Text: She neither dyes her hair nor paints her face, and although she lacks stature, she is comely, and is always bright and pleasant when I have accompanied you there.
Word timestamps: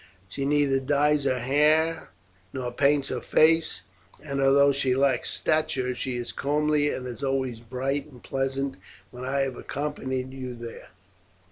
She 0.29 0.45
neither 0.47 0.79
dyes 0.79 1.25
her 1.25 1.37
hair 1.41 2.09
nor 2.53 2.71
paints 2.71 3.09
her 3.09 3.21
face, 3.21 3.83
and 4.19 4.41
although 4.41 4.71
she 4.71 4.95
lacks 4.95 5.29
stature, 5.29 5.93
she 5.93 6.17
is 6.17 6.31
comely, 6.31 6.89
and 6.91 7.05
is 7.05 7.23
always 7.23 7.59
bright 7.59 8.07
and 8.11 8.23
pleasant 8.23 8.77
when 9.11 9.23
I 9.25 9.41
have 9.41 9.57
accompanied 9.57 10.33
you 10.33 10.55
there. 10.55 10.87